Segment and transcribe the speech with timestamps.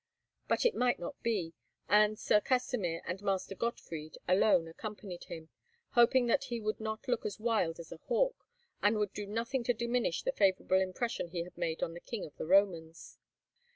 [0.47, 1.53] But it might not be,
[1.87, 5.49] and Sir Kasimir and Master Gottfried alone accompanied him,
[5.91, 8.47] hoping that he would not look as wild as a hawk,
[8.81, 12.25] and would do nothing to diminish the favourable impression he had made on the King
[12.25, 13.19] of the Romans.